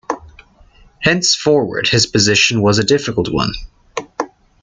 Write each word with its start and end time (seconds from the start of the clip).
Henceforward 1.03 1.89
his 1.89 2.07
position 2.07 2.63
was 2.63 2.79
a 2.79 2.83
difficult 2.83 3.31
one. 3.31 3.51